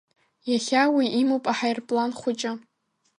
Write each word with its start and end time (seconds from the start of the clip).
Иахьа 0.51 0.81
уи 0.95 1.05
имоуп 1.21 1.45
аҳаирплан 1.51 2.11
хәыҷы. 2.19 2.51